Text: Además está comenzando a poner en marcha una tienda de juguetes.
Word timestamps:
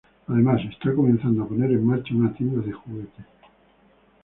Además 0.27 0.61
está 0.67 0.95
comenzando 0.95 1.43
a 1.43 1.47
poner 1.47 1.69
en 1.73 1.85
marcha 1.85 2.15
una 2.15 2.33
tienda 2.33 2.59
de 2.65 2.71
juguetes. 2.71 3.23